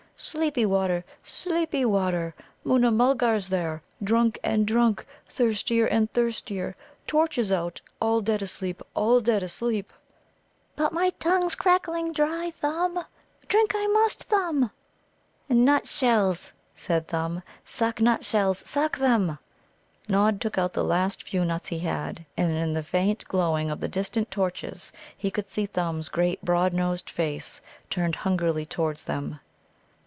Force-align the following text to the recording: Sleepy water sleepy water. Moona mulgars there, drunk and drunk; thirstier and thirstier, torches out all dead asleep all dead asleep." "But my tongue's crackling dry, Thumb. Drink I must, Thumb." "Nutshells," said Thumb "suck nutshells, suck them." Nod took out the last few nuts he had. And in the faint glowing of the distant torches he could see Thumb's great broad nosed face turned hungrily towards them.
Sleepy 0.23 0.67
water 0.67 1.03
sleepy 1.23 1.83
water. 1.83 2.35
Moona 2.63 2.91
mulgars 2.91 3.47
there, 3.49 3.81
drunk 4.03 4.37
and 4.43 4.67
drunk; 4.67 5.03
thirstier 5.27 5.87
and 5.87 6.13
thirstier, 6.13 6.75
torches 7.07 7.51
out 7.51 7.81
all 7.99 8.21
dead 8.21 8.43
asleep 8.43 8.83
all 8.93 9.19
dead 9.19 9.41
asleep." 9.41 9.91
"But 10.75 10.93
my 10.93 11.09
tongue's 11.19 11.55
crackling 11.55 12.13
dry, 12.13 12.51
Thumb. 12.51 13.03
Drink 13.47 13.71
I 13.73 13.87
must, 13.87 14.25
Thumb." 14.25 14.69
"Nutshells," 15.49 16.53
said 16.75 17.07
Thumb 17.07 17.41
"suck 17.65 17.99
nutshells, 17.99 18.61
suck 18.63 18.99
them." 18.99 19.39
Nod 20.07 20.39
took 20.39 20.55
out 20.55 20.73
the 20.73 20.83
last 20.83 21.23
few 21.23 21.43
nuts 21.45 21.69
he 21.69 21.79
had. 21.79 22.27
And 22.37 22.51
in 22.51 22.75
the 22.75 22.83
faint 22.83 23.25
glowing 23.27 23.71
of 23.71 23.79
the 23.79 23.87
distant 23.87 24.29
torches 24.29 24.91
he 25.17 25.31
could 25.31 25.49
see 25.49 25.65
Thumb's 25.65 26.09
great 26.09 26.39
broad 26.45 26.73
nosed 26.73 27.09
face 27.09 27.59
turned 27.89 28.17
hungrily 28.17 28.67
towards 28.67 29.05
them. 29.07 29.39